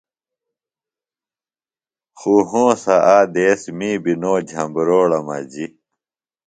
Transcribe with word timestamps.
خوۡ 2.19 2.43
ہونسہ 2.49 2.95
آ 3.15 3.17
دیس 3.33 3.61
می 3.77 3.91
بیۡ 4.03 4.17
نو 4.21 4.33
جھبروڑہ 4.49 5.19
مجیۡ۔ 5.27 5.71